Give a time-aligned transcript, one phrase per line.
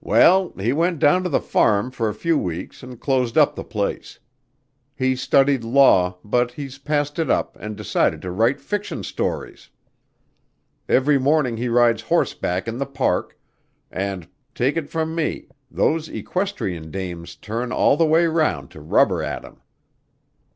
[0.00, 3.64] "Well, he went down to the farm for a few weeks and closed up the
[3.64, 4.20] place.
[4.94, 9.68] He studied law, but he's passed it up and decided to write fiction stories.
[10.88, 13.36] Every morning he rides horseback in the park,
[13.90, 19.20] and, take it from me, those equestrian dames turn all the way round to rubber
[19.20, 19.60] at him."